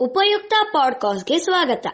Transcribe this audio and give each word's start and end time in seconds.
ಉಪಯುಕ್ತ 0.00 0.54
ಪಾಡ್ಕಾಸ್ಟ್ಗೆ 0.72 1.38
ಸ್ವಾಗತ. 1.38 1.86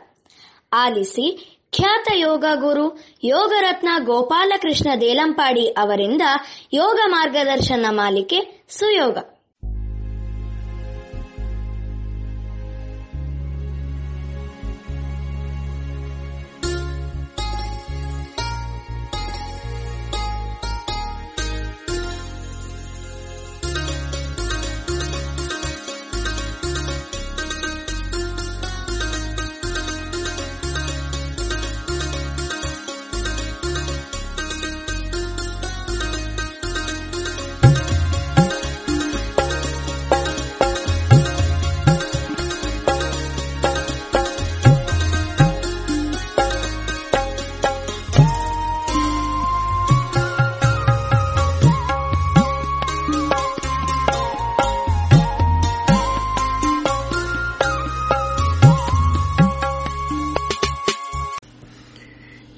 ಆಲಿಸಿ 0.73 1.58
ಖ್ಯಾತ 1.72 2.08
ಯೋಗ 2.15 2.45
ಗುರು 2.54 3.04
ಯೋಗರತ್ನ 3.25 3.88
ಗೋಪಾಲಕೃಷ್ಣ 3.99 4.91
ದೇಲಂಪಾಡಿ 5.00 5.69
ಅವರಿಂದ 5.69 6.22
ಯೋಗ 6.75 7.01
ಮಾರ್ಗದರ್ಶನ 7.06 7.87
ಮಾಲಿಕೆ 7.90 8.64
ಸುಯೋಗ. 8.69 9.19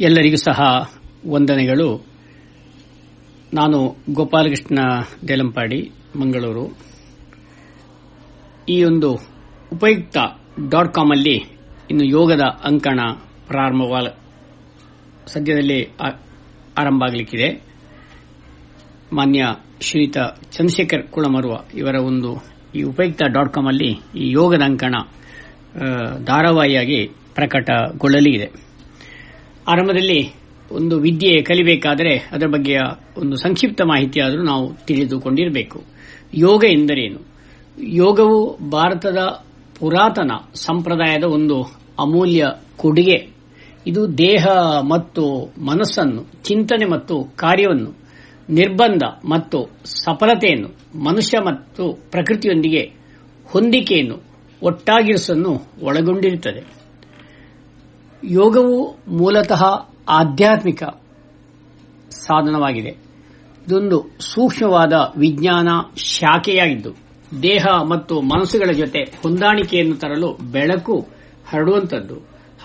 ಎಲ್ಲರಿಗೂ 0.00 0.36
ಸಹ 0.36 0.90
ವಂದನೆಗಳು. 1.30 2.06
ನಾನು 3.54 3.96
ಗೋಪಾಲಕೃಷ್ಣ 4.12 4.78
ದೇಲಂಪಾಡಿ, 5.28 5.90
ಮಂಗಳೂರು. 6.16 6.76
ಈ 8.68 8.84
ಒಂದು 8.84 9.12
ಉಪಯುಕ್ತ 9.72 10.16
ಡಾಟ್ 10.70 10.94
ಕಾಮ್ 10.94 11.10
ಅಲ್ಲಿ 11.10 11.34
ಇನ್ನು 11.90 12.04
ಯೋಗದ 12.04 12.40
ಅಂಕಣ 12.40 13.00
ಪ್ರಾರಂಭವಾದ 13.46 14.06
ಸದ್ಯದಲ್ಲಿ 15.26 15.88
ಆರಂಭ 16.78 17.02
ಆಗಲಿಕ್ಕಿದೆ. 17.02 17.62
ಮಾನ್ಯ 19.12 19.46
ಶ್ರೀಯುತ 19.80 20.18
ಚಂದ್ರಶೇಖರ್ 20.52 21.08
ಕುಳಮರುವ 21.08 21.60
ಇವರ 21.74 21.94
ಒಂದು 21.94 22.44
ಈ 22.74 22.82
ಉಪಯುಕ್ತ 22.82 23.22
ಡಾಟ್ 23.22 23.52
ಕಾಮ್ 23.52 23.66
ಅಲ್ಲಿ 23.66 23.90
ಈ 24.16 24.30
ಯೋಗದ 24.30 24.62
ಅಂಕಣ 24.62 24.94
ಧಾರಾವಾಹಿಯಾಗಿ 26.24 27.06
ಪ್ರಕಟಗೊಳ್ಳಲಿದೆ 27.34 28.65
ಆರಂಭದಲ್ಲಿ 29.68 30.32
ಒಂದು 30.72 30.98
ವಿದ್ಯೆ 30.98 31.42
ಕಲಿಬೇಕಾದರೆ 31.42 32.28
ಅದರ 32.32 32.46
ಬಗ್ಗೆಯ 32.46 32.80
ಒಂದು 33.18 33.36
ಸಂಕ್ಷಿಪ್ತ 33.36 33.82
ಮಾಹಿತಿಯಾದರೂ 33.82 34.42
ನಾವು 34.42 34.74
ತಿಳಿದುಕೊಂಡಿರಬೇಕು. 34.86 35.82
ಯೋಗ 36.34 36.64
ಎಂದರೇನು? 36.70 37.26
ಯೋಗವು 37.78 38.58
ಭಾರತದ 38.70 39.18
ಪುರಾತನ 39.78 40.30
ಸಂಪ್ರದಾಯದ 40.54 41.24
ಒಂದು 41.24 41.62
ಅಮೂಲ್ಯ 41.98 42.44
ಕೊಡುಗೆ. 42.76 43.36
ಇದು 43.86 44.18
ದೇಹ 44.18 44.46
ಮತ್ತು 44.80 45.54
ಮನಸ್ಸನ್ನು, 45.64 46.42
ಚಿಂತನೆ 46.42 46.86
ಮತ್ತು 46.90 47.22
ಕಾರ್ಯವನ್ನು, 47.36 47.94
ನಿರ್ಬಂಧ 48.50 49.02
ಮತ್ತು 49.24 49.70
ಸಫಲತೆಯನ್ನು, 49.84 50.98
ಮನುಷ್ಯ 50.98 51.38
ಮತ್ತು 51.38 51.92
ಪ್ರಕೃತಿಯೊಂದಿಗೆ 52.10 52.92
ಹೊಂದಿಕೆಯನ್ನು, 53.44 54.22
ಒಟ್ಟಾಗಿರಿಸನ್ನು 54.62 55.62
ಒಳಗೊಂಡಿರುತ್ತದೆ. 55.82 56.85
ಯೋಗವು 58.24 58.96
ಮೂಲತಃ 59.08 59.62
ಆಧ್ಯಾತ್ಮಿಕ 60.08 60.82
ಸಾಧನವಾಗಿದೆ. 62.10 62.88
ಇದೊಂದು 63.66 64.10
ಸೂಕ್ಷ್ಮವಾದ 64.20 64.92
ವಿಜ್ಞಾನ 65.18 65.68
ಶಾಖೆಯಾಗಿದ್ದು, 65.96 66.90
ದೇಹ 67.42 67.64
ಮತ್ತು 67.88 68.20
ಮನಸ್ಸುಗಳ 68.20 68.72
ಜೊತೆ 68.72 68.98
ಹೊಂದಾಣಿಕೆಯನ್ನು 68.98 69.96
ತರಲು 69.96 70.32
ಬೆಳಕು 70.52 71.06
ಹರಡುವಂತದ್ದು 71.48 72.14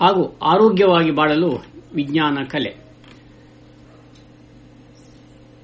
ಹಾಗೂ 0.00 0.38
ಆರೋಗ್ಯವಾಗಿ 0.42 1.10
ಬಾಳಲು 1.10 1.64
ವಿಜ್ಞಾನ 1.94 2.38
ಕಲೆ. 2.48 2.82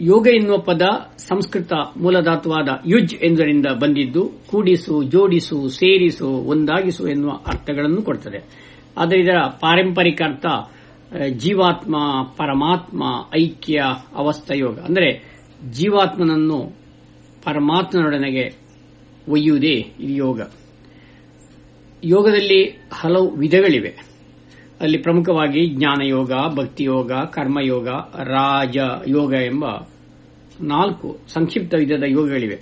ಯೋಗ 0.01 0.27
ಎನ್ನುವ 0.27 0.59
ಪದ 0.59 0.83
ಸಂಸ್ಕೃತ 1.17 1.73
ಮೂಲಧಾತುವಾದ 1.97 2.69
ಯುಜ್ 2.87 3.15
ಎಂದರಿಂದ 3.15 3.67
ಬಂದಿದ್ದು, 3.81 4.31
ಕೂಡಿಸು, 4.51 5.03
ಜೋಡಿಸು, 5.03 5.69
ಸೇರಿಸು, 5.69 6.29
ಒಂದಾಗಿಸು 6.29 7.09
ಎನ್ನುವ 7.09 7.31
ಅರ್ಥಗಳನ್ನು 7.31 8.03
ಕೊಡುತ್ತದೆ 8.03 8.69
ಆದರೆ 8.99 9.21
ಇದರ 9.21 9.37
ಪಾರಂಪರಿಕ 9.61 10.23
ಅರ್ಥ 10.23 10.47
ಜೀವಾತ್ಮ, 11.31 11.97
ಪರಮಾತ್ಮ, 12.37 13.03
ಐಕ್ಯ 13.37 13.83
ಅವಸ್ಥಾ 14.15 14.55
ಯೋಗ 14.55 14.79
ಅಂದರೆ 14.79 15.39
ಜೀವಾತ್ಮನನ್ನು 15.71 16.77
ಪರಮಾತ್ಮನೊಡನೆಗೆ 17.45 18.57
ಒಯ್ಯುವುದೇ 19.29 19.75
ಇದು 20.01 20.13
ಯೋಗ. 20.13 20.41
ಯೋಗದಲ್ಲಿ 22.05 22.65
ಹಲವು 22.93 23.31
ವಿಧಗಳಿವೆ. 23.31 23.95
ಅಲ್ಲಿ 24.81 24.99
ಪ್ರಮುಖವಾಗಿ 24.99 25.67
ಜ್ಞಾನಯೋಗ, 25.67 26.33
ಭಕ್ತಿಯೋಗ, 26.55 27.13
ಕರ್ಮಯೋಗ, 27.13 27.89
ರಾಜ 28.25 28.77
ಯೋಗ 29.07 29.33
ಎಂಬ 29.33 29.65
ನಾಲ್ಕು 30.61 31.19
ಸಂಕ್ಷಿಪ್ತ 31.29 31.75
ವಿಧದ 31.75 32.03
ಯೋಗಗಳಿವೆ. 32.07 32.61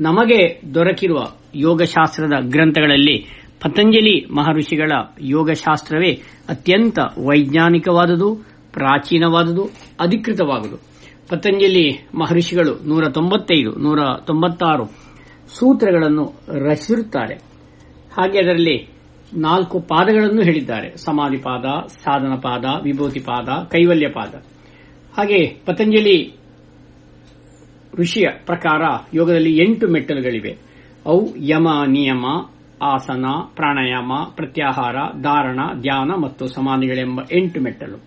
ನಮಗೆ 0.00 0.60
ದೊರಕಿರುವ 0.74 1.26
ಯೋಗಶಾಸ್ತ್ರದ 1.54 2.32
ಗ್ರಂಥಗಳಲ್ಲಿ 2.50 3.43
ಪತಂಜಲಿ 3.64 4.26
ಮಹರ್ಷಿಗಳ 4.34 4.92
ಯೋಗಶಾಸ್ತ್ರವೇ 5.20 6.12
ಅತ್ಯಂತ 6.48 6.98
ವೈಜ್ಞಾನಿಕವಾದುದು, 6.98 8.34
ಪ್ರಾಚೀನವಾದುದು, 8.72 9.62
ಅಧಿಕೃತವಾದುದು. 10.00 10.76
ಪತಂಜಲಿ 11.28 12.08
ಮಹರ್ಷಿಗಳು 12.14 12.88
ನೂರ 12.88 13.04
ತೊಂಬತ್ತೈದು 13.08 13.70
ನೂರ 13.70 13.98
ತೊಂಬತ್ತಾರು 14.26 14.84
ಸೂತ್ರಗಳನ್ನು 15.48 16.32
ರಚಿಸಿರುತ್ತಾರೆ 16.68 17.34
ಹಾಗೆ 18.16 18.38
ಅದರಲ್ಲಿ 18.38 18.88
ನಾಲ್ಕು 19.36 19.80
ಪಾದಗಳನ್ನು 19.80 20.42
ಹೇಳಿದ್ದಾರೆ. 20.42 20.96
ಸಮಾಧಿ 20.96 21.36
ಪಾದ 21.36 21.86
ಸಾಧನ 21.86 22.34
ಪಾದ 22.34 22.64
ವಿಭೂತಿ 22.82 23.20
ಪಾದ 23.20 23.48
ಕೈವಲ್ಯ 23.64 24.08
ಪಾದ 24.08 24.34
ಹಾಗೆ 25.18 25.56
ಪತಂಜಲಿ 25.66 26.36
ಋಷಿಯ 27.94 28.26
ಪ್ರಕಾರ 28.46 28.82
ಯೋಗದಲ್ಲಿ 29.14 29.56
ಎಂಟು 29.56 29.88
ಮೆಟ್ಟಲುಗಳಿವೆ. 29.88 30.58
ಅವು 31.06 31.36
ಯಮ, 31.36 31.68
ನಿಯಮ 31.86 32.24
ಆಸನ, 32.82 33.24
ಪ್ರಾಣಾಯಾಮ, 33.54 34.12
ಪ್ರತ್ಯಾಹಾರ, 34.34 34.96
ಧಾರಣ, 35.22 35.60
ಧ್ಯಾನ 35.80 36.10
ಮತ್ತು 36.22 36.46
ಸಮಾಧಿಗಳೆಂಬ 36.46 37.20
ಎಂಟು 37.32 37.60
ಮೆಟ್ಟಲು. 37.60 37.98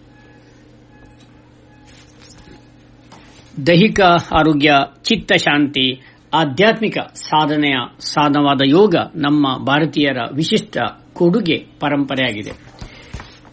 ದೈಹಿಕ 3.67 3.99
ಆರೋಗ್ಯ, 4.31 4.73
ಚಿತ್ತ 5.03 5.33
ಶಾಂತಿ, 5.33 6.01
ಆಧ್ಯಾತ್ಮಿಕ 6.33 6.97
ಸಾಧನೆಯ 6.99 7.75
ಸಾಧನವಾದ 7.99 8.61
ಯೋಗ 8.65 8.95
ನಮ್ಮ 9.15 9.57
ಭಾರತೀಯರ 9.63 10.17
ವಿಶಿಷ್ಟ 10.33 10.77
ಕೊಡುಗೆ 11.13 11.57
ಪರಂಪರೆಯಾಗಿದೆ. 11.79 12.51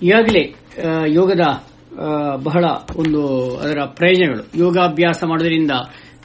ಈಗಾಗಲೇ 0.02 0.54
ಯೋಗದ 1.06 1.64
ಬಹಳ 2.44 2.64
ಒಂದು 2.96 3.22
ಅದರ 3.58 3.78
ಪ್ರಯೋಜನಗಳು. 3.78 4.58
ಯೋಗಾಭ್ಯಾಸ 4.58 5.24
ಮಾಡೋದ್ರಿಂದ 5.28 5.70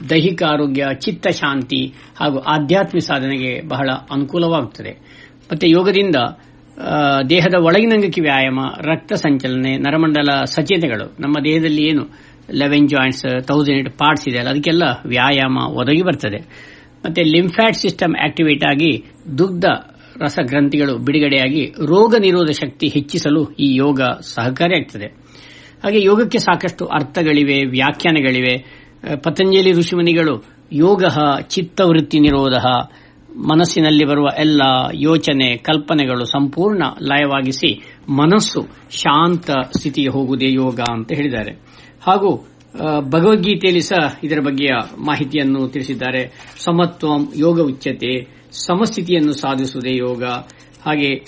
ದೈಹಿಕ 0.08 0.42
ಆರೋಗ್ಯ, 0.42 0.86
ಚಿತ್ತ 1.00 1.28
ಶಾಂತಿ 1.28 1.94
ಹಾಗೂ 2.20 2.38
ಆಧ್ಯಾತ್ಮಿಕ 2.38 3.04
ಸಾಧನೆಗೆ 3.04 3.52
ಬಹಳ 3.68 3.88
ಅನುಕೂಲವಾಗುತ್ತದೆ. 4.10 4.92
ಮತ್ತೆ 5.52 5.70
ಯೋಗದಿಂದ 5.70 6.16
ದೇಹದ 7.30 7.54
ಒಳಗಿನಂಗಕ್ಕೆ 7.54 8.20
ವ್ಯಾಯಾಮ, 8.20 8.60
ರಕ್ತ 8.80 9.12
ಸಂಚಲನೆ, 9.12 9.76
ನರಮಂಡಲ 9.76 10.44
ಸಚೇತಗಳು, 10.44 11.16
ನಮ್ಮ 11.20 11.36
ದೇಹದಲ್ಲಿ 11.44 11.82
ಏನು, 11.82 12.04
eleven 12.52 12.88
joints 12.88 13.46
thousand 13.46 13.78
eight 13.78 13.98
parts 13.98 14.28
ಇದೆ 14.28 14.38
ಅಲ್ಲ, 14.38 14.50
ಅದಕ್ಕೆಲ್ಲ 14.50 14.82
ವ್ಯಾಯಾಮ 15.06 15.58
ಒದಗಿ 15.58 16.02
ಬರ್ತದೆ. 16.02 16.40
ಮತ್ತೆ 17.04 17.22
ಲಿಂಫ್ಯಾಟ್ 17.22 17.74
ಸಿಸ್ಟಮ್ 17.74 18.14
ಆಕ್ಟಿವೇಟ್ 18.24 18.64
ಆಗಿ 18.64 19.04
ದುಗ್ಧ 19.38 19.64
ರಸಗ್ರಂಥಿಗಳು 20.20 20.98
ಬಿಡುಗಡೆಯಾಗಿ 20.98 21.64
ರೋಗ 21.64 22.14
ನಿರೋಧ 22.20 22.50
ಶಕ್ತಿ 22.50 22.88
ಹೆಚ್ಚಿಸಲು 22.88 23.42
ಈ 23.50 23.74
ಯೋಗ 23.74 24.00
ಸಹಕಾರಿಯಾಗ್ತದೆ. 24.20 25.08
ಹಾಗೆ 25.84 26.02
ಯೋಗಕ್ಕೆ 26.02 26.38
ಸಾಕಷ್ಟು 26.38 26.86
ಅರ್ಥಗಳಿವೆ, 26.86 27.64
ವ್ಯಾಖ್ಯಾನಗಳಿವೆ. 27.64 28.54
ಪತಂಜಲಿ 29.02 29.72
ಋಷಿಮುನಿಗಳು, 29.72 30.44
ಯೋಗ 30.72 31.04
ಚಿತ್ತವೃತ್ತಿ 31.48 32.18
ನಿರೋಧ, 32.20 32.54
ಮನಸ್ಸಿನಲ್ಲಿ 33.36 34.04
ಬರುವ 34.04 34.26
ಎಲ್ಲ 34.38 34.62
ಯೋಚನೆ, 34.94 35.56
ಕಲ್ಪನೆಗಳು 35.56 36.24
ಸಂಪೂರ್ಣ 36.24 36.82
ಲಯವಾಗಿಸಿ 37.02 37.96
ಮನಸ್ಸು 38.08 38.60
ಶಾಂತ 38.90 39.50
ಸ್ಥಿತಿಗೆ 39.50 40.08
ಹೋಗುವುದೇ 40.08 40.52
ಯೋಗ 40.52 40.80
ಅಂತ 40.90 41.12
ಹೇಳಿದ್ದಾರೆ. 41.12 41.52
ಹಾಗೂ 42.02 42.48
ಭಗವದ್ಗೀತೆಯಲ್ಲಿ 43.00 43.80
ಸಹ 43.80 44.18
ಇದರ 44.24 44.38
ಬಗ್ಗೆಯ 44.40 44.70
ಮಾಹಿತಿಯನ್ನು 44.98 45.68
ತಿಳಿಸಿದ್ದಾರೆ. 45.68 46.54
ಸಮತ್ವಂ 46.58 47.32
ಯೋಗ 47.36 47.60
ಉಚ್ಯತೆ, 47.60 48.40
ಸಮಸ್ಥಿತಿಯನ್ನು 48.52 49.32
ಸಾಧಿಸುವುದೇ 49.32 49.96
ಯೋಗ. 49.96 50.24
ಹಾಗೆ 50.86 51.24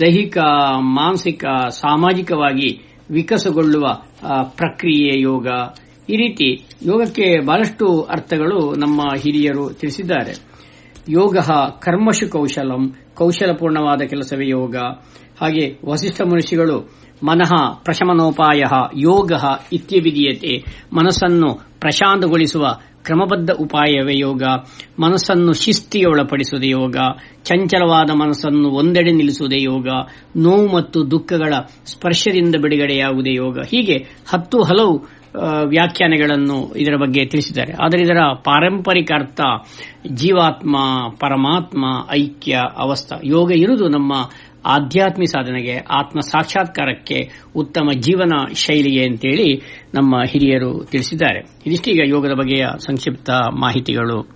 ದೈಹಿಕ, 0.00 0.38
ಮಾನಸಿಕ, 0.78 1.44
ಸಾಮಾಜಿಕವಾಗಿ 1.68 2.93
ವಿಕಸಗೊಳ್ಳುವ 3.10 3.86
ಪ್ರಕ್ರಿಯೆ 4.56 5.20
ಯೋಗ. 5.20 5.46
ಈ 6.08 6.16
ರೀತಿ 6.16 6.64
ಯೋಗಕ್ಕೆ 6.82 7.46
ಬಹಳಷ್ಟು 7.46 8.02
ಅರ್ಥಗಳು 8.02 8.74
ನಮ್ಮ 8.74 9.00
ಹಿರಿಯರು 9.16 9.70
ತಿಳಿಸಿದ್ದಾರೆ. 9.70 10.32
ಯೋಗ 11.08 11.36
ಕರ್ಮಶು 11.78 12.30
ಕೌಶಲಂ, 12.30 12.94
ಕೌಶಲಪೂರ್ಣವಾದ 13.14 14.02
ಕೆಲಸವೇ 14.02 14.48
ಯೋಗ. 14.48 14.76
ಹಾಗೆ 15.40 15.78
ವಸಿಷ್ಠ 15.84 16.20
ಮನುಷ್ಯಗಳು 16.20 17.04
ಮನಃ 17.22 17.52
ಪ್ರಶಮನೋಪಾಯ 17.84 18.62
ಯೋಗ 18.96 19.32
ಇತ್ಯವಿಧೀಯತೆ 19.72 20.84
ಮನಸ್ಸನ್ನು 20.92 21.54
ಪ್ರಶಾಂತಗೊಳಿಸುವ 21.80 22.66
ಕ್ರಮಬದ್ಧ 23.04 23.50
ಉಪಾಯವೇ 23.50 24.18
ಯೋಗ, 24.18 24.42
ಮನಸ್ಸನ್ನು 25.00 25.52
ಶಿಸ್ತಿಗೆ 25.52 26.06
ಒಳಪಡಿಸುವುದೇ 26.06 26.68
ಯೋಗ, 26.68 26.96
ಚಂಚಲವಾದ 27.44 28.10
ಮನಸ್ಸನ್ನು 28.10 28.68
ಒಂದೆಡೆ 28.68 29.12
ನಿಲ್ಲಿಸುವುದೇ 29.12 29.62
ಯೋಗ, 29.62 29.88
ನೋವು 30.36 30.76
ಮತ್ತು 30.76 31.10
ದುಃಖಗಳ 31.10 31.54
ಸ್ಪರ್ಶದಿಂದ 31.86 32.54
ಬಿಡುಗಡೆಯಾಗುವುದೇ 32.62 33.34
ಯೋಗ. 33.34 33.58
ಹೀಗೆ 33.58 33.96
ಹತ್ತು 34.28 34.62
ಹಲವು 34.62 35.24
ವ್ಯಾಖ್ಯಾನಗಳನ್ನು 35.66 36.74
ಇದರ 36.76 36.96
ಬಗ್ಗೆ 36.96 37.26
ತಿಳಿಸಿದ್ದಾರೆ. 37.26 37.72
ಆದರೆ 37.72 38.02
ಇದರ 38.02 38.18
ಪಾರಂಪರಿಕ 38.44 39.10
ಅರ್ಥ 39.14 39.40
ಜೀವಾತ್ಮ, 40.08 40.76
ಪರಮಾತ್ಮ, 41.20 41.84
ಐಕ್ಯ, 42.10 42.60
ಅವಸ್ಥ. 42.76 43.12
ಯೋಗ 43.24 43.52
ಇರುವುದು 43.52 43.88
ನಮ್ಮ 43.88 44.12
ಆಧ್ಯಾತ್ಮಿಕ 44.66 45.28
ಸಾಧನೆಗೆ, 45.28 45.76
ಆತ್ಮ 45.76 46.20
ಸಾಕ್ಷಾತ್ಕಾರಕ್ಕೆ 46.20 47.30
ಉತ್ತಮ 47.56 47.88
ಜೀವನ 48.00 48.32
ಶೈಲಿಗೆ 48.54 49.04
ಅಂತೇಳಿ 49.04 49.60
ನಮ್ಮ 49.94 50.22
ಹಿರಿಯರು 50.26 50.84
ತಿಳಿಸಿದ್ದಾರೆ. 50.84 51.40
ಇದಿಷ್ಟೀಗ 51.40 52.00
ಯೋಗದ 52.04 52.32
ಬಗೆಯ 52.32 52.66
ಸಂಕ್ಷಿಪ್ತ 52.78 53.30
ಮಾಹಿತಿಗಳು. 53.30 54.33